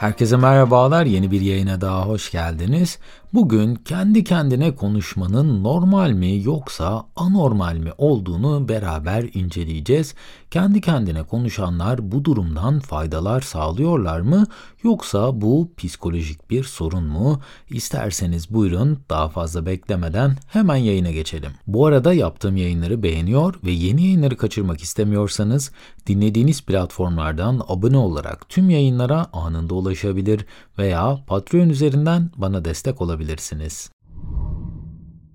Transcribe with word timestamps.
Herkese 0.00 0.36
merhabalar. 0.36 1.06
Yeni 1.06 1.30
bir 1.30 1.40
yayına 1.40 1.80
daha 1.80 2.06
hoş 2.06 2.30
geldiniz. 2.30 2.98
Bugün 3.34 3.74
kendi 3.74 4.24
kendine 4.24 4.74
konuşmanın 4.74 5.64
normal 5.64 6.10
mi 6.10 6.42
yoksa 6.44 7.06
anormal 7.16 7.76
mi 7.76 7.90
olduğunu 7.98 8.68
beraber 8.68 9.24
inceleyeceğiz. 9.34 10.14
Kendi 10.50 10.80
kendine 10.80 11.22
konuşanlar 11.22 12.12
bu 12.12 12.24
durumdan 12.24 12.80
faydalar 12.80 13.40
sağlıyorlar 13.40 14.20
mı 14.20 14.46
yoksa 14.82 15.40
bu 15.40 15.70
psikolojik 15.76 16.50
bir 16.50 16.64
sorun 16.64 17.04
mu? 17.04 17.40
İsterseniz 17.68 18.50
buyurun 18.50 18.98
daha 19.10 19.28
fazla 19.28 19.66
beklemeden 19.66 20.36
hemen 20.48 20.76
yayına 20.76 21.10
geçelim. 21.10 21.50
Bu 21.66 21.86
arada 21.86 22.12
yaptığım 22.12 22.56
yayınları 22.56 23.02
beğeniyor 23.02 23.54
ve 23.64 23.70
yeni 23.70 24.02
yayınları 24.02 24.36
kaçırmak 24.36 24.80
istemiyorsanız 24.80 25.70
dinlediğiniz 26.06 26.62
platformlardan 26.62 27.62
abone 27.68 27.96
olarak 27.96 28.48
tüm 28.48 28.70
yayınlara 28.70 29.26
anında 29.32 29.74
ulaşabilir 29.74 30.46
veya 30.78 31.18
Patreon 31.26 31.68
üzerinden 31.68 32.30
bana 32.36 32.64
destek 32.64 33.00
olabilirsiniz. 33.00 33.19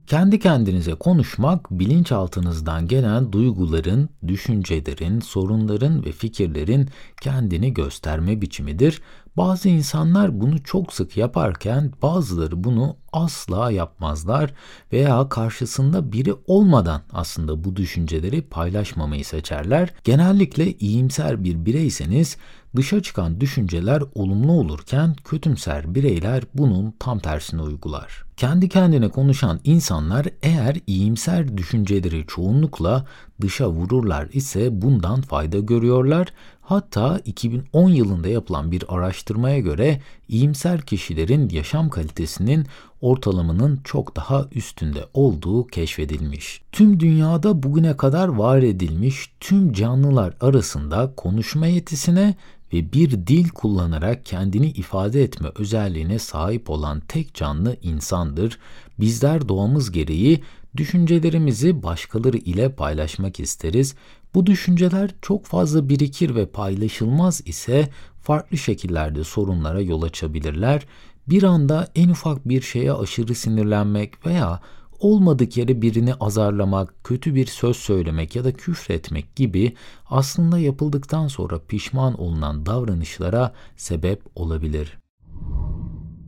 Kendi 0.07 0.39
kendinize 0.39 0.93
konuşmak 0.93 1.71
bilinçaltınızdan 1.71 2.87
gelen 2.87 3.31
duyguların, 3.31 4.09
düşüncelerin, 4.27 5.19
sorunların 5.19 6.05
ve 6.05 6.11
fikirlerin 6.11 6.89
kendini 7.21 7.73
gösterme 7.73 8.41
biçimidir. 8.41 9.01
Bazı 9.37 9.69
insanlar 9.69 10.41
bunu 10.41 10.63
çok 10.63 10.93
sık 10.93 11.17
yaparken 11.17 11.91
bazıları 12.01 12.63
bunu 12.63 12.97
asla 13.13 13.71
yapmazlar 13.71 14.53
veya 14.93 15.29
karşısında 15.29 16.11
biri 16.11 16.33
olmadan 16.47 17.01
aslında 17.13 17.63
bu 17.63 17.75
düşünceleri 17.75 18.41
paylaşmamayı 18.41 19.25
seçerler. 19.25 19.93
Genellikle 20.03 20.73
iyimser 20.73 21.43
bir 21.43 21.65
bireyseniz 21.65 22.37
dışa 22.75 23.01
çıkan 23.01 23.41
düşünceler 23.41 24.03
olumlu 24.15 24.51
olurken 24.51 25.15
kötümser 25.25 25.95
bireyler 25.95 26.43
bunun 26.53 26.93
tam 26.99 27.19
tersini 27.19 27.61
uygular. 27.61 28.23
Kendi 28.37 28.69
kendine 28.69 29.09
konuşan 29.09 29.59
insanlar 29.63 30.27
eğer 30.43 30.77
iyimser 30.87 31.57
düşünceleri 31.57 32.25
çoğunlukla 32.27 33.05
dışa 33.41 33.69
vururlar 33.69 34.29
ise 34.33 34.81
bundan 34.81 35.21
fayda 35.21 35.59
görüyorlar. 35.59 36.27
Hatta 36.67 37.21
2010 37.25 37.89
yılında 37.89 38.27
yapılan 38.27 38.71
bir 38.71 38.83
araştırmaya 38.87 39.59
göre 39.59 40.01
iyimser 40.29 40.81
kişilerin 40.81 41.49
yaşam 41.49 41.89
kalitesinin 41.89 42.65
ortalamanın 43.01 43.79
çok 43.83 44.15
daha 44.15 44.47
üstünde 44.51 45.05
olduğu 45.13 45.67
keşfedilmiş. 45.67 46.61
Tüm 46.71 46.99
dünyada 46.99 47.63
bugüne 47.63 47.97
kadar 47.97 48.27
var 48.27 48.57
edilmiş 48.57 49.31
tüm 49.39 49.73
canlılar 49.73 50.33
arasında 50.41 51.13
konuşma 51.17 51.67
yetisine 51.67 52.35
ve 52.73 52.93
bir 52.93 53.11
dil 53.11 53.49
kullanarak 53.49 54.25
kendini 54.25 54.67
ifade 54.67 55.23
etme 55.23 55.49
özelliğine 55.55 56.19
sahip 56.19 56.69
olan 56.69 56.99
tek 56.99 57.33
canlı 57.33 57.77
insandır. 57.81 58.59
Bizler 58.99 59.49
doğamız 59.49 59.91
gereği 59.91 60.41
düşüncelerimizi 60.77 61.83
başkaları 61.83 62.37
ile 62.37 62.71
paylaşmak 62.71 63.39
isteriz. 63.39 63.95
Bu 64.35 64.45
düşünceler 64.45 65.11
çok 65.21 65.45
fazla 65.45 65.89
birikir 65.89 66.35
ve 66.35 66.45
paylaşılmaz 66.45 67.41
ise 67.45 67.89
farklı 68.21 68.57
şekillerde 68.57 69.23
sorunlara 69.23 69.81
yol 69.81 70.01
açabilirler. 70.01 70.85
Bir 71.29 71.43
anda 71.43 71.87
en 71.95 72.09
ufak 72.09 72.49
bir 72.49 72.61
şeye 72.61 72.93
aşırı 72.93 73.35
sinirlenmek 73.35 74.25
veya 74.25 74.59
olmadık 74.99 75.57
yere 75.57 75.81
birini 75.81 76.13
azarlamak, 76.13 76.93
kötü 77.03 77.35
bir 77.35 77.45
söz 77.45 77.77
söylemek 77.77 78.35
ya 78.35 78.43
da 78.43 78.53
küfretmek 78.53 79.35
gibi 79.35 79.75
aslında 80.09 80.59
yapıldıktan 80.59 81.27
sonra 81.27 81.59
pişman 81.59 82.21
olunan 82.21 82.65
davranışlara 82.65 83.53
sebep 83.77 84.21
olabilir. 84.35 85.04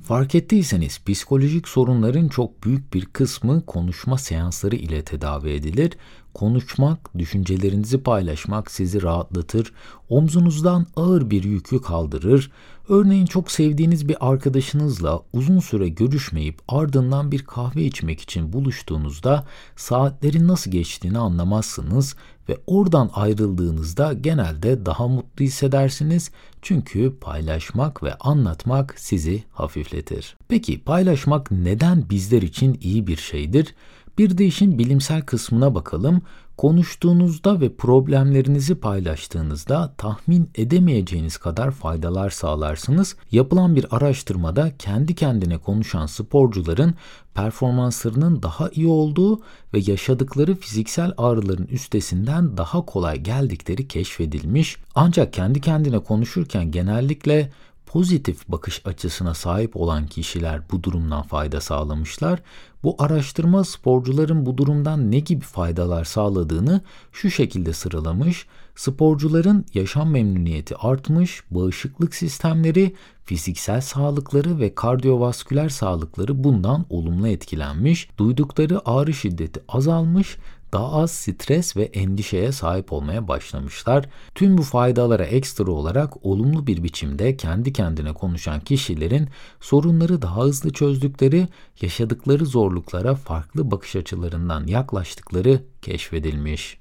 Fark 0.07 0.35
ettiyseniz 0.35 0.99
psikolojik 1.05 1.67
sorunların 1.67 2.27
çok 2.27 2.63
büyük 2.63 2.93
bir 2.93 3.05
kısmı 3.05 3.65
konuşma 3.65 4.17
seansları 4.17 4.75
ile 4.75 5.03
tedavi 5.03 5.49
edilir. 5.49 5.93
Konuşmak, 6.33 7.17
düşüncelerinizi 7.17 8.03
paylaşmak 8.03 8.71
sizi 8.71 9.01
rahatlatır, 9.01 9.73
omzunuzdan 10.09 10.85
ağır 10.95 11.29
bir 11.29 11.43
yükü 11.43 11.81
kaldırır. 11.81 12.51
Örneğin 12.89 13.25
çok 13.25 13.51
sevdiğiniz 13.51 14.07
bir 14.09 14.29
arkadaşınızla 14.29 15.21
uzun 15.33 15.59
süre 15.59 15.89
görüşmeyip 15.89 16.59
ardından 16.67 17.31
bir 17.31 17.43
kahve 17.43 17.83
içmek 17.83 18.21
için 18.21 18.53
buluştuğunuzda 18.53 19.45
saatlerin 19.75 20.47
nasıl 20.47 20.71
geçtiğini 20.71 21.17
anlamazsınız 21.17 22.15
ve 22.49 22.57
oradan 22.67 23.09
ayrıldığınızda 23.13 24.13
genelde 24.13 24.85
daha 24.85 25.07
mutlu 25.07 25.45
hissedersiniz 25.45 26.31
çünkü 26.61 27.15
paylaşmak 27.21 28.03
ve 28.03 28.13
anlatmak 28.15 28.93
sizi 28.97 29.43
hafifletir. 29.51 30.37
Peki 30.47 30.83
paylaşmak 30.83 31.51
neden 31.51 32.09
bizler 32.09 32.41
için 32.41 32.77
iyi 32.81 33.07
bir 33.07 33.17
şeydir? 33.17 33.75
Bir 34.17 34.37
de 34.37 34.45
işin 34.45 34.79
bilimsel 34.79 35.21
kısmına 35.21 35.75
bakalım. 35.75 36.21
Konuştuğunuzda 36.57 37.61
ve 37.61 37.75
problemlerinizi 37.75 38.75
paylaştığınızda 38.75 39.93
tahmin 39.97 40.49
edemeyeceğiniz 40.55 41.37
kadar 41.37 41.71
faydalar 41.71 42.29
sağlarsınız. 42.29 43.15
Yapılan 43.31 43.75
bir 43.75 43.95
araştırmada 43.95 44.71
kendi 44.79 45.15
kendine 45.15 45.57
konuşan 45.57 46.05
sporcuların 46.05 46.95
performanslarının 47.33 48.43
daha 48.43 48.69
iyi 48.69 48.87
olduğu 48.87 49.41
ve 49.73 49.79
yaşadıkları 49.87 50.55
fiziksel 50.55 51.11
ağrıların 51.17 51.67
üstesinden 51.67 52.57
daha 52.57 52.85
kolay 52.85 53.17
geldikleri 53.19 53.87
keşfedilmiş. 53.87 54.77
Ancak 54.95 55.33
kendi 55.33 55.61
kendine 55.61 55.99
konuşurken 55.99 56.71
genellikle 56.71 57.51
pozitif 57.87 58.47
bakış 58.47 58.81
açısına 58.85 59.33
sahip 59.33 59.77
olan 59.77 60.07
kişiler 60.07 60.61
bu 60.71 60.83
durumdan 60.83 61.23
fayda 61.23 61.61
sağlamışlar. 61.61 62.39
Bu 62.83 62.95
araştırma 62.99 63.63
sporcuların 63.63 64.45
bu 64.45 64.57
durumdan 64.57 65.11
ne 65.11 65.19
gibi 65.19 65.45
faydalar 65.45 66.03
sağladığını 66.03 66.81
şu 67.11 67.31
şekilde 67.31 67.73
sıralamış. 67.73 68.47
Sporcuların 68.75 69.65
yaşam 69.73 70.11
memnuniyeti 70.11 70.75
artmış, 70.75 71.43
bağışıklık 71.51 72.15
sistemleri, 72.15 72.95
fiziksel 73.23 73.81
sağlıkları 73.81 74.59
ve 74.59 74.75
kardiyovasküler 74.75 75.69
sağlıkları 75.69 76.43
bundan 76.43 76.85
olumlu 76.89 77.27
etkilenmiş, 77.27 78.09
duydukları 78.17 78.89
ağrı 78.89 79.13
şiddeti 79.13 79.61
azalmış, 79.67 80.37
daha 80.73 80.91
az 80.91 81.11
stres 81.11 81.77
ve 81.77 81.83
endişeye 81.83 82.51
sahip 82.51 82.93
olmaya 82.93 83.27
başlamışlar. 83.27 84.05
Tüm 84.35 84.57
bu 84.57 84.63
faydalara 84.63 85.23
ekstra 85.25 85.71
olarak 85.71 86.25
olumlu 86.25 86.67
bir 86.67 86.83
biçimde 86.83 87.37
kendi 87.37 87.73
kendine 87.73 88.13
konuşan 88.13 88.59
kişilerin 88.59 89.29
sorunları 89.61 90.21
daha 90.21 90.41
hızlı 90.41 90.73
çözdükleri, 90.73 91.47
yaşadıkları 91.81 92.45
zorluklara 92.45 93.15
farklı 93.15 93.71
bakış 93.71 93.95
açılarından 93.95 94.67
yaklaştıkları 94.67 95.61
keşfedilmiş. 95.81 96.79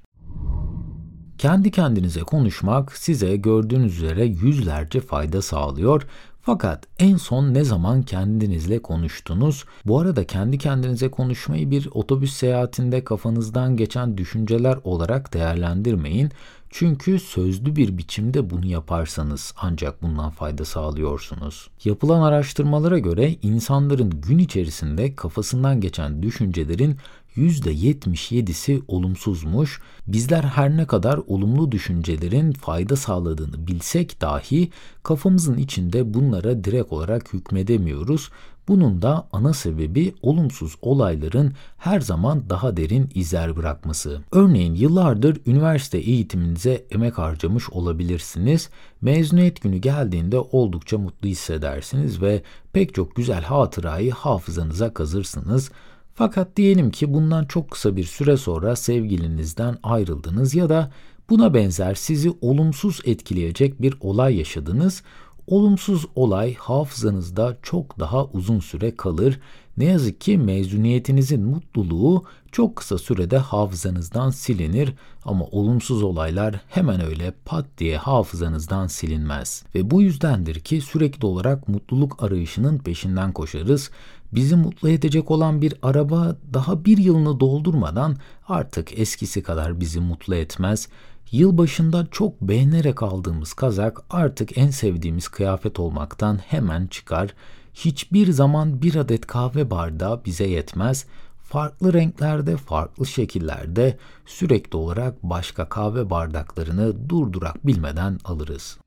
Kendi 1.37 1.71
kendinize 1.71 2.21
konuşmak 2.21 2.97
size 2.97 3.35
gördüğünüz 3.35 3.97
üzere 3.97 4.25
yüzlerce 4.25 5.01
fayda 5.01 5.41
sağlıyor 5.41 6.07
fakat 6.47 6.87
en 6.99 7.17
son 7.17 7.53
ne 7.53 7.63
zaman 7.63 8.03
kendinizle 8.03 8.81
konuştunuz? 8.81 9.65
Bu 9.85 9.99
arada 9.99 10.23
kendi 10.23 10.57
kendinize 10.57 11.11
konuşmayı 11.11 11.71
bir 11.71 11.89
otobüs 11.91 12.33
seyahatinde 12.33 13.03
kafanızdan 13.03 13.77
geçen 13.77 14.17
düşünceler 14.17 14.77
olarak 14.83 15.33
değerlendirmeyin. 15.33 16.31
Çünkü 16.69 17.19
sözlü 17.19 17.75
bir 17.75 17.97
biçimde 17.97 18.49
bunu 18.49 18.65
yaparsanız 18.65 19.53
ancak 19.57 20.01
bundan 20.01 20.29
fayda 20.29 20.65
sağlıyorsunuz. 20.65 21.69
Yapılan 21.83 22.21
araştırmalara 22.21 22.99
göre 22.99 23.35
insanların 23.41 24.09
gün 24.09 24.37
içerisinde 24.37 25.15
kafasından 25.15 25.81
geçen 25.81 26.23
düşüncelerin 26.23 26.97
%77'si 27.37 28.81
olumsuzmuş. 28.87 29.81
Bizler 30.07 30.43
her 30.43 30.77
ne 30.77 30.87
kadar 30.87 31.19
olumlu 31.27 31.71
düşüncelerin 31.71 32.51
fayda 32.51 32.95
sağladığını 32.95 33.67
bilsek 33.67 34.21
dahi 34.21 34.69
kafamızın 35.03 35.57
içinde 35.57 36.13
bunlara 36.13 36.63
direkt 36.63 36.93
olarak 36.93 37.33
hükmedemiyoruz. 37.33 38.29
Bunun 38.67 39.01
da 39.01 39.27
ana 39.31 39.53
sebebi 39.53 40.13
olumsuz 40.21 40.75
olayların 40.81 41.53
her 41.77 41.99
zaman 42.01 42.49
daha 42.49 42.77
derin 42.77 43.09
izler 43.15 43.55
bırakması. 43.55 44.21
Örneğin 44.31 44.75
yıllardır 44.75 45.41
üniversite 45.45 45.97
eğitiminize 45.97 46.85
emek 46.91 47.17
harcamış 47.17 47.69
olabilirsiniz. 47.69 48.69
Mezuniyet 49.01 49.61
günü 49.61 49.77
geldiğinde 49.77 50.39
oldukça 50.39 50.97
mutlu 50.97 51.27
hissedersiniz 51.27 52.21
ve 52.21 52.41
pek 52.73 52.93
çok 52.93 53.15
güzel 53.15 53.43
hatırayı 53.43 54.11
hafızanıza 54.11 54.93
kazırsınız. 54.93 55.71
Fakat 56.17 56.55
diyelim 56.55 56.91
ki 56.91 57.13
bundan 57.13 57.45
çok 57.45 57.71
kısa 57.71 57.95
bir 57.95 58.03
süre 58.03 58.37
sonra 58.37 58.75
sevgilinizden 58.75 59.77
ayrıldınız 59.83 60.55
ya 60.55 60.69
da 60.69 60.91
buna 61.29 61.53
benzer 61.53 61.95
sizi 61.95 62.31
olumsuz 62.41 63.01
etkileyecek 63.05 63.81
bir 63.81 63.97
olay 64.01 64.37
yaşadınız. 64.37 65.03
Olumsuz 65.47 66.05
olay 66.15 66.55
hafızanızda 66.55 67.57
çok 67.63 67.99
daha 67.99 68.25
uzun 68.25 68.59
süre 68.59 68.95
kalır. 68.95 69.39
Ne 69.77 69.85
yazık 69.85 70.21
ki 70.21 70.37
mezuniyetinizin 70.37 71.43
mutluluğu 71.43 72.25
çok 72.51 72.75
kısa 72.75 72.97
sürede 72.97 73.37
hafızanızdan 73.37 74.29
silinir 74.29 74.93
ama 75.25 75.45
olumsuz 75.45 76.03
olaylar 76.03 76.61
hemen 76.69 77.05
öyle 77.05 77.33
pat 77.45 77.65
diye 77.77 77.97
hafızanızdan 77.97 78.87
silinmez. 78.87 79.63
Ve 79.75 79.91
bu 79.91 80.01
yüzdendir 80.01 80.59
ki 80.59 80.81
sürekli 80.81 81.25
olarak 81.25 81.67
mutluluk 81.67 82.23
arayışının 82.23 82.77
peşinden 82.77 83.31
koşarız. 83.31 83.91
Bizi 84.31 84.55
mutlu 84.55 84.89
edecek 84.89 85.31
olan 85.31 85.61
bir 85.61 85.73
araba 85.81 86.35
daha 86.53 86.85
bir 86.85 86.97
yılını 86.97 87.39
doldurmadan 87.39 88.17
artık 88.47 88.99
eskisi 88.99 89.43
kadar 89.43 89.79
bizi 89.79 89.99
mutlu 89.99 90.35
etmez. 90.35 90.87
Yılbaşında 91.31 92.07
çok 92.11 92.41
beğenerek 92.41 93.03
aldığımız 93.03 93.53
kazak 93.53 94.01
artık 94.09 94.57
en 94.57 94.69
sevdiğimiz 94.69 95.27
kıyafet 95.27 95.79
olmaktan 95.79 96.37
hemen 96.37 96.87
çıkar. 96.87 97.33
Hiçbir 97.73 98.31
zaman 98.31 98.81
bir 98.81 98.95
adet 98.95 99.27
kahve 99.27 99.71
bardağı 99.71 100.25
bize 100.25 100.47
yetmez. 100.47 101.05
Farklı 101.43 101.93
renklerde, 101.93 102.57
farklı 102.57 103.05
şekillerde 103.05 103.97
sürekli 104.25 104.77
olarak 104.77 105.23
başka 105.23 105.69
kahve 105.69 106.09
bardaklarını 106.09 107.09
durdurak 107.09 107.67
bilmeden 107.67 108.19
alırız. 108.25 108.77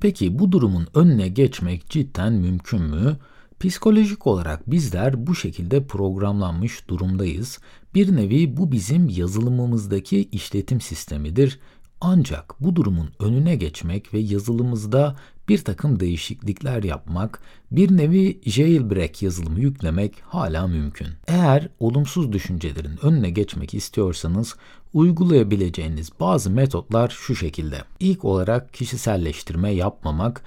Peki 0.00 0.38
bu 0.38 0.52
durumun 0.52 0.86
önüne 0.94 1.28
geçmek 1.28 1.90
cidden 1.90 2.32
mümkün 2.32 2.82
mü? 2.82 3.16
Psikolojik 3.64 4.26
olarak 4.26 4.70
bizler 4.70 5.26
bu 5.26 5.34
şekilde 5.34 5.86
programlanmış 5.86 6.88
durumdayız. 6.88 7.58
Bir 7.94 8.16
nevi 8.16 8.56
bu 8.56 8.72
bizim 8.72 9.08
yazılımımızdaki 9.08 10.28
işletim 10.32 10.80
sistemidir. 10.80 11.60
Ancak 12.00 12.54
bu 12.60 12.76
durumun 12.76 13.10
önüne 13.18 13.56
geçmek 13.56 14.14
ve 14.14 14.18
yazılımımızda 14.18 15.16
bir 15.48 15.58
takım 15.58 16.00
değişiklikler 16.00 16.82
yapmak, 16.82 17.42
bir 17.70 17.96
nevi 17.96 18.40
jailbreak 18.46 19.22
yazılımı 19.22 19.60
yüklemek 19.60 20.14
hala 20.20 20.66
mümkün. 20.66 21.08
Eğer 21.26 21.68
olumsuz 21.80 22.32
düşüncelerin 22.32 22.98
önüne 23.06 23.30
geçmek 23.30 23.74
istiyorsanız 23.74 24.56
uygulayabileceğiniz 24.94 26.10
bazı 26.20 26.50
metotlar 26.50 27.08
şu 27.08 27.36
şekilde. 27.36 27.78
İlk 28.00 28.24
olarak 28.24 28.74
kişiselleştirme 28.74 29.70
yapmamak, 29.70 30.44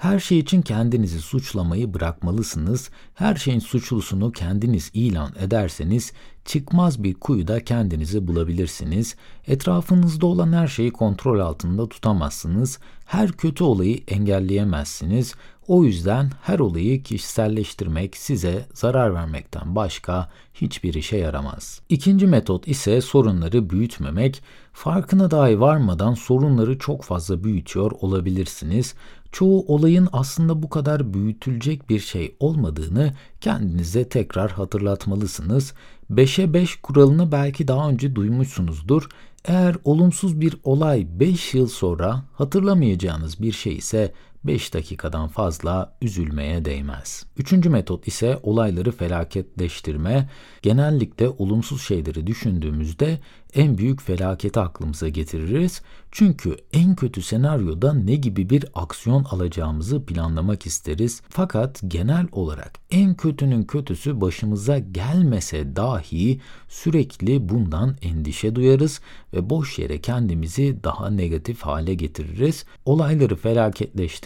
her 0.00 0.18
şey 0.18 0.38
için 0.38 0.62
kendinizi 0.62 1.20
suçlamayı 1.20 1.94
bırakmalısınız. 1.94 2.90
Her 3.14 3.34
şeyin 3.34 3.58
suçlusunu 3.58 4.32
kendiniz 4.32 4.90
ilan 4.94 5.32
ederseniz 5.38 6.12
çıkmaz 6.44 7.02
bir 7.02 7.14
kuyuda 7.14 7.64
kendinizi 7.64 8.28
bulabilirsiniz. 8.28 9.16
Etrafınızda 9.46 10.26
olan 10.26 10.52
her 10.52 10.68
şeyi 10.68 10.90
kontrol 10.90 11.38
altında 11.38 11.88
tutamazsınız. 11.88 12.78
Her 13.04 13.32
kötü 13.32 13.64
olayı 13.64 14.00
engelleyemezsiniz. 14.08 15.34
O 15.70 15.84
yüzden 15.84 16.30
her 16.42 16.58
olayı 16.58 17.02
kişiselleştirmek 17.02 18.16
size 18.16 18.66
zarar 18.74 19.14
vermekten 19.14 19.76
başka 19.76 20.30
hiçbir 20.54 20.94
işe 20.94 21.16
yaramaz. 21.16 21.80
İkinci 21.88 22.26
metot 22.26 22.68
ise 22.68 23.00
sorunları 23.00 23.70
büyütmemek. 23.70 24.42
Farkına 24.72 25.30
dahi 25.30 25.60
varmadan 25.60 26.14
sorunları 26.14 26.78
çok 26.78 27.04
fazla 27.04 27.44
büyütüyor 27.44 27.92
olabilirsiniz. 28.00 28.94
Çoğu 29.32 29.64
olayın 29.74 30.08
aslında 30.12 30.62
bu 30.62 30.68
kadar 30.68 31.14
büyütülecek 31.14 31.90
bir 31.90 32.00
şey 32.00 32.36
olmadığını 32.40 33.14
kendinize 33.40 34.08
tekrar 34.08 34.50
hatırlatmalısınız. 34.50 35.74
5'e 36.10 36.54
5 36.54 36.76
kuralını 36.76 37.32
belki 37.32 37.68
daha 37.68 37.88
önce 37.88 38.14
duymuşsunuzdur. 38.14 39.08
Eğer 39.44 39.76
olumsuz 39.84 40.40
bir 40.40 40.56
olay 40.64 41.06
5 41.20 41.54
yıl 41.54 41.66
sonra 41.66 42.22
hatırlamayacağınız 42.32 43.42
bir 43.42 43.52
şey 43.52 43.76
ise 43.76 44.12
5 44.44 44.74
dakikadan 44.74 45.28
fazla 45.28 45.96
üzülmeye 46.02 46.64
değmez. 46.64 47.26
Üçüncü 47.36 47.70
metot 47.70 48.08
ise 48.08 48.38
olayları 48.42 48.92
felaketleştirme. 48.92 50.28
Genellikle 50.62 51.28
olumsuz 51.28 51.82
şeyleri 51.82 52.26
düşündüğümüzde 52.26 53.18
en 53.54 53.78
büyük 53.78 54.02
felaketi 54.02 54.60
aklımıza 54.60 55.08
getiririz. 55.08 55.82
Çünkü 56.12 56.56
en 56.72 56.94
kötü 56.94 57.22
senaryoda 57.22 57.94
ne 57.94 58.14
gibi 58.14 58.50
bir 58.50 58.64
aksiyon 58.74 59.24
alacağımızı 59.24 60.06
planlamak 60.06 60.66
isteriz. 60.66 61.22
Fakat 61.28 61.80
genel 61.88 62.26
olarak 62.32 62.72
en 62.90 63.14
kötünün 63.14 63.62
kötüsü 63.62 64.20
başımıza 64.20 64.78
gelmese 64.78 65.76
dahi 65.76 66.40
sürekli 66.68 67.48
bundan 67.48 67.96
endişe 68.02 68.54
duyarız 68.54 69.00
ve 69.34 69.50
boş 69.50 69.78
yere 69.78 70.00
kendimizi 70.00 70.78
daha 70.84 71.10
negatif 71.10 71.62
hale 71.62 71.94
getiririz. 71.94 72.64
Olayları 72.84 73.36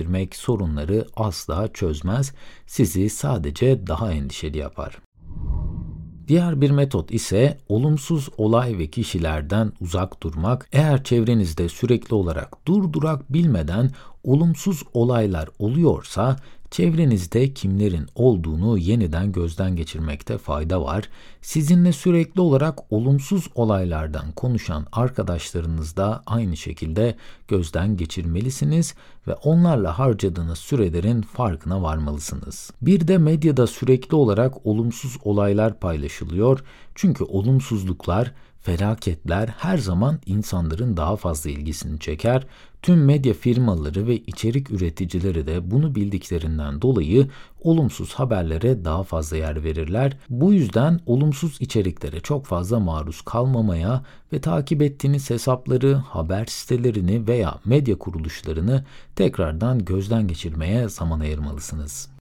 felaketleştirmek 0.05 0.37
sorunları 0.37 1.07
asla 1.17 1.69
çözmez. 1.73 2.33
Sizi 2.67 3.11
sadece 3.11 3.87
daha 3.87 4.13
endişeli 4.13 4.59
yapar. 4.59 4.99
Diğer 6.29 6.61
bir 6.61 6.71
metot 6.71 7.15
ise 7.15 7.59
olumsuz 7.69 8.29
olay 8.39 8.79
ve 8.79 8.87
kişilerden 8.87 9.73
uzak 9.81 10.23
durmak. 10.23 10.69
Eğer 10.73 11.05
çevrenizde 11.05 11.69
sürekli 11.69 12.15
olarak 12.15 12.67
durdurak 12.67 13.33
bilmeden 13.33 13.91
olumsuz 14.25 14.83
olaylar 14.95 15.49
oluyorsa 15.59 16.37
Çevrenizde 16.75 17.55
kimlerin 17.55 18.07
olduğunu 18.15 18.79
yeniden 18.79 19.33
gözden 19.33 19.77
geçirmekte 19.77 20.39
fayda 20.39 20.83
var. 20.83 21.09
Sizinle 21.43 21.93
sürekli 21.93 22.41
olarak 22.41 22.93
olumsuz 22.93 23.49
olaylardan 23.55 24.33
konuşan 24.33 24.87
arkadaşlarınız 24.93 25.97
da 25.97 26.23
aynı 26.27 26.57
şekilde 26.57 27.17
gözden 27.49 27.97
geçirmelisiniz 27.97 28.95
ve 29.27 29.35
onlarla 29.35 29.99
harcadığınız 29.99 30.59
sürelerin 30.59 31.23
farkına 31.23 31.83
varmalısınız. 31.83 32.71
Bir 32.83 33.09
de 33.09 33.19
medyada 33.19 33.67
sürekli 33.67 34.15
olarak 34.17 34.67
olumsuz 34.67 35.17
olaylar 35.25 35.81
paylaşılıyor. 35.81 36.65
Çünkü 36.95 37.25
olumsuzluklar 37.25 38.33
felaketler 38.65 39.49
her 39.49 39.79
zaman 39.79 40.19
insanların 40.27 40.97
daha 40.97 41.17
fazla 41.17 41.51
ilgisini 41.51 42.01
çeker. 42.01 42.47
Tüm 42.83 43.05
medya 43.05 43.35
firmaları 43.35 44.07
ve 44.07 44.17
içerik 44.17 44.71
üreticileri 44.71 45.47
de 45.47 45.71
bunu 45.71 45.95
bildiklerinden 45.95 46.83
dolayı 46.83 47.29
olumsuz 47.61 48.15
haberlere 48.15 48.85
daha 48.85 49.03
fazla 49.03 49.37
yer 49.37 49.65
verirler. 49.65 50.17
Bu 50.31 50.53
yüzden 50.53 51.01
olumsuz 51.07 51.57
içeriklere 51.61 52.21
çok 52.21 52.47
fazla 52.47 52.81
maruz 52.81 53.21
kalmamaya 53.23 54.05
ve 54.33 54.41
takip 54.41 54.83
ettiğiniz 54.83 55.31
hesapları, 55.31 55.95
haber 55.95 56.47
sitelerini 56.47 57.29
veya 57.29 57.61
medya 57.65 57.99
kuruluşlarını 57.99 58.85
tekrardan 59.17 59.85
gözden 59.85 60.29
geçirmeye 60.29 60.89
zaman 60.89 61.21
ayırmalısınız. 61.21 62.14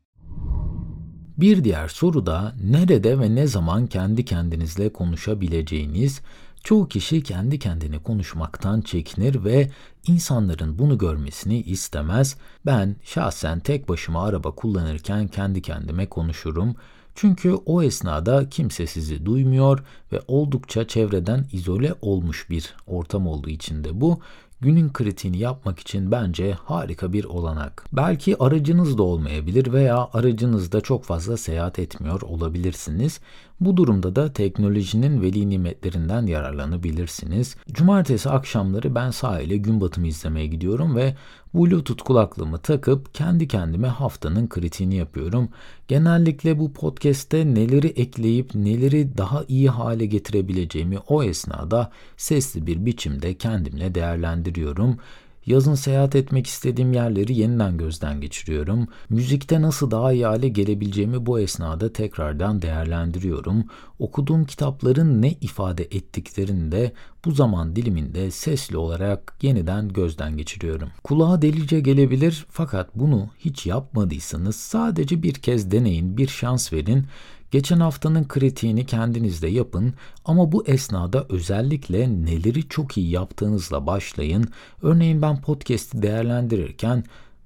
Bir 1.37 1.63
diğer 1.63 1.87
soru 1.87 2.25
da 2.25 2.55
nerede 2.63 3.19
ve 3.19 3.35
ne 3.35 3.47
zaman 3.47 3.87
kendi 3.87 4.25
kendinizle 4.25 4.93
konuşabileceğiniz, 4.93 6.21
çoğu 6.63 6.87
kişi 6.87 7.23
kendi 7.23 7.59
kendine 7.59 7.99
konuşmaktan 7.99 8.81
çekinir 8.81 9.43
ve 9.43 9.69
insanların 10.07 10.79
bunu 10.79 10.97
görmesini 10.97 11.61
istemez. 11.61 12.37
Ben 12.65 12.95
şahsen 13.03 13.59
tek 13.59 13.89
başıma 13.89 14.23
araba 14.25 14.51
kullanırken 14.51 15.27
kendi 15.27 15.61
kendime 15.61 16.05
konuşurum. 16.05 16.75
Çünkü 17.15 17.53
o 17.53 17.83
esnada 17.83 18.49
kimse 18.49 18.87
sizi 18.87 19.25
duymuyor 19.25 19.83
ve 20.11 20.21
oldukça 20.27 20.87
çevreden 20.87 21.45
izole 21.51 21.95
olmuş 22.01 22.49
bir 22.49 22.75
ortam 22.87 23.27
olduğu 23.27 23.49
için 23.49 23.83
de 23.83 24.01
bu 24.01 24.19
günün 24.63 24.93
kritiğini 24.93 25.37
yapmak 25.37 25.79
için 25.79 26.11
bence 26.11 26.51
harika 26.51 27.13
bir 27.13 27.25
olanak. 27.25 27.85
Belki 27.93 28.43
aracınız 28.43 28.97
da 28.97 29.03
olmayabilir 29.03 29.73
veya 29.73 30.09
aracınızda 30.13 30.81
çok 30.81 31.03
fazla 31.05 31.37
seyahat 31.37 31.79
etmiyor 31.79 32.21
olabilirsiniz. 32.21 33.19
Bu 33.65 33.77
durumda 33.77 34.15
da 34.15 34.33
teknolojinin 34.33 35.21
veli 35.21 35.49
nimetlerinden 35.49 36.25
yararlanabilirsiniz. 36.25 37.55
Cumartesi 37.71 38.29
akşamları 38.29 38.95
ben 38.95 39.11
sahile 39.11 39.57
gün 39.57 39.81
batımı 39.81 40.07
izlemeye 40.07 40.47
gidiyorum 40.47 40.95
ve 40.95 41.15
Bluetooth 41.53 42.03
kulaklığımı 42.03 42.57
takıp 42.57 43.13
kendi 43.13 43.47
kendime 43.47 43.87
haftanın 43.87 44.47
kritiğini 44.47 44.95
yapıyorum. 44.95 45.49
Genellikle 45.87 46.59
bu 46.59 46.73
podcast'te 46.73 47.53
neleri 47.53 47.87
ekleyip 47.87 48.55
neleri 48.55 49.17
daha 49.17 49.43
iyi 49.47 49.69
hale 49.69 50.05
getirebileceğimi 50.05 50.97
o 51.07 51.23
esnada 51.23 51.91
sesli 52.17 52.67
bir 52.67 52.85
biçimde 52.85 53.33
kendimle 53.33 53.95
değerlendiriyorum. 53.95 54.97
Yazın 55.45 55.75
seyahat 55.75 56.15
etmek 56.15 56.47
istediğim 56.47 56.93
yerleri 56.93 57.33
yeniden 57.33 57.77
gözden 57.77 58.21
geçiriyorum. 58.21 58.87
Müzikte 59.09 59.61
nasıl 59.61 59.91
daha 59.91 60.13
iyi 60.13 60.25
hale 60.25 60.47
gelebileceğimi 60.47 61.25
bu 61.25 61.39
esnada 61.39 61.93
tekrardan 61.93 62.61
değerlendiriyorum. 62.61 63.65
Okuduğum 63.99 64.45
kitapların 64.45 65.21
ne 65.21 65.31
ifade 65.31 65.83
ettiklerini 65.83 66.71
de 66.71 66.93
bu 67.25 67.31
zaman 67.31 67.75
diliminde 67.75 68.31
sesli 68.31 68.77
olarak 68.77 69.37
yeniden 69.41 69.89
gözden 69.89 70.37
geçiriyorum. 70.37 70.89
Kulağa 71.03 71.41
delice 71.41 71.79
gelebilir 71.79 72.45
fakat 72.49 72.89
bunu 72.95 73.29
hiç 73.39 73.65
yapmadıysanız 73.65 74.55
sadece 74.55 75.23
bir 75.23 75.33
kez 75.33 75.71
deneyin, 75.71 76.17
bir 76.17 76.27
şans 76.27 76.73
verin. 76.73 77.05
Geçen 77.53 77.79
haftanın 77.79 78.27
kritiğini 78.27 78.85
kendinizde 78.85 79.47
yapın 79.47 79.93
ama 80.25 80.51
bu 80.51 80.67
esnada 80.67 81.25
özellikle 81.29 82.09
neleri 82.25 82.69
çok 82.69 82.97
iyi 82.97 83.09
yaptığınızla 83.09 83.87
başlayın. 83.87 84.47
Örneğin 84.81 85.21
ben 85.21 85.41
podcast'i 85.41 86.01
değerlendirirken 86.01 87.03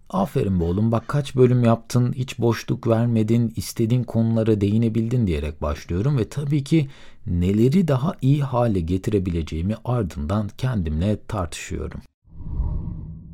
aferin 0.09 0.59
be 0.59 0.63
oğlum 0.63 0.91
bak 0.91 1.07
kaç 1.07 1.35
bölüm 1.35 1.63
yaptın, 1.63 2.13
hiç 2.13 2.39
boşluk 2.39 2.87
vermedin, 2.87 3.53
istediğin 3.55 4.03
konulara 4.03 4.61
değinebildin 4.61 5.27
diyerek 5.27 5.61
başlıyorum 5.61 6.17
ve 6.17 6.29
tabii 6.29 6.63
ki 6.63 6.89
neleri 7.25 7.87
daha 7.87 8.15
iyi 8.21 8.43
hale 8.43 8.79
getirebileceğimi 8.79 9.75
ardından 9.85 10.49
kendimle 10.57 11.17
tartışıyorum. 11.27 12.01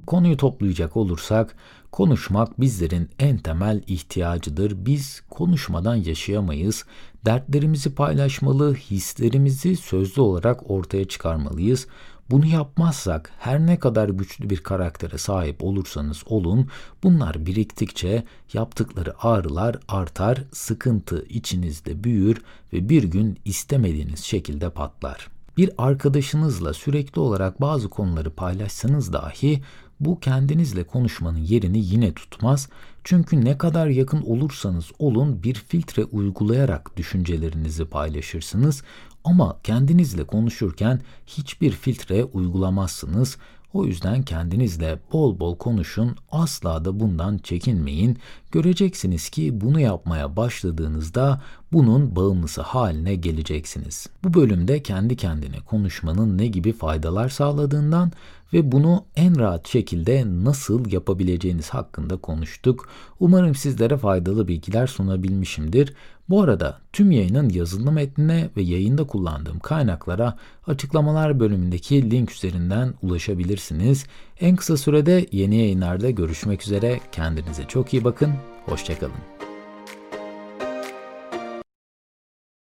Konuyu 0.06 0.38
toplayacak 0.38 0.98
olursak, 0.98 1.56
konuşmak 1.92 2.62
bizlerin 2.62 3.10
en 3.20 3.38
temel 3.38 3.84
ihtiyacıdır. 3.88 4.86
Biz 4.86 5.22
konuşmadan 5.30 5.96
yaşayamayız. 5.96 6.86
Dertlerimizi 7.26 7.96
paylaşmalı, 7.96 8.76
hislerimizi 8.76 9.76
sözlü 9.76 10.22
olarak 10.22 10.72
ortaya 10.72 11.08
çıkarmalıyız. 11.08 11.88
Bunu 12.32 12.46
yapmazsak 12.46 13.32
her 13.40 13.60
ne 13.60 13.80
kadar 13.80 14.10
güçlü 14.10 14.50
bir 14.50 14.58
karaktere 14.58 15.18
sahip 15.18 15.64
olursanız 15.64 16.24
olun, 16.26 16.68
bunlar 17.04 17.46
biriktikçe 17.46 18.24
yaptıkları 18.54 19.24
ağrılar 19.24 19.78
artar, 19.88 20.44
sıkıntı 20.54 21.26
içinizde 21.30 22.04
büyür 22.04 22.42
ve 22.74 22.90
bir 22.90 23.04
gün 23.04 23.40
istemediğiniz 23.46 24.24
şekilde 24.24 24.70
patlar. 24.70 25.28
Bir 25.58 25.70
arkadaşınızla 25.78 26.74
sürekli 26.74 27.20
olarak 27.20 27.62
bazı 27.62 27.90
konuları 27.90 28.32
paylaşsanız 28.32 29.14
dahi 29.14 29.62
bu 30.00 30.20
kendinizle 30.20 30.84
konuşmanın 30.84 31.38
yerini 31.38 31.80
yine 31.80 32.14
tutmaz. 32.14 32.70
Çünkü 33.04 33.46
ne 33.46 33.58
kadar 33.58 33.88
yakın 33.88 34.22
olursanız 34.22 34.92
olun 35.00 35.44
bir 35.44 35.54
filtre 35.54 36.04
uygulayarak 36.04 36.98
düşüncelerinizi 36.98 37.86
paylaşırsınız 37.86 38.84
ama 39.24 39.60
kendinizle 39.64 40.24
konuşurken 40.24 41.02
hiçbir 41.28 41.72
filtre 41.72 42.24
uygulamazsınız. 42.24 43.38
O 43.74 43.86
yüzden 43.86 44.24
kendinizle 44.24 45.00
bol 45.14 45.40
bol 45.40 45.58
konuşun, 45.58 46.16
asla 46.32 46.86
da 46.86 47.00
bundan 47.00 47.38
çekinmeyin. 47.38 48.18
Göreceksiniz 48.52 49.30
ki 49.30 49.62
bunu 49.62 49.80
yapmaya 49.80 50.36
başladığınızda 50.36 51.42
bunun 51.74 52.16
bağımlısı 52.16 52.62
haline 52.62 53.16
geleceksiniz. 53.16 54.08
Bu 54.24 54.34
bölümde 54.34 54.84
kendi 54.84 55.16
kendine 55.16 55.60
konuşmanın 55.60 56.38
ne 56.38 56.48
gibi 56.48 56.74
faydalar 56.74 57.30
sağladığından 57.30 58.12
ve 58.54 58.72
bunu 58.72 59.06
en 59.16 59.40
rahat 59.40 59.68
şekilde 59.68 60.24
nasıl 60.44 60.92
yapabileceğiniz 60.92 61.70
hakkında 61.70 62.18
konuştuk. 62.18 62.90
Umarım 63.20 63.56
sizlere 63.56 63.98
faydalı 63.98 64.48
bilgiler 64.48 64.88
sunabilmişimdir. 64.88 65.94
Bu 66.30 66.42
arada 66.42 66.78
tüm 66.94 67.12
yayının 67.12 67.50
yazılı 67.50 67.92
metnine 67.92 68.50
ve 68.58 68.62
yayında 68.62 69.08
kullandığım 69.08 69.60
kaynaklara 69.60 70.38
açıklamalar 70.68 71.40
bölümündeki 71.40 72.12
link 72.12 72.32
üzerinden 72.32 72.94
ulaşabilirsiniz. 73.02 74.06
En 74.40 74.56
kısa 74.56 74.78
sürede 74.78 75.26
yeni 75.32 75.56
yayınlarda 75.56 76.10
görüşmek 76.10 76.64
üzere. 76.64 77.00
Kendinize 77.12 77.64
çok 77.68 77.94
iyi 77.94 78.04
bakın. 78.04 78.34
Hoşçakalın. 78.66 79.43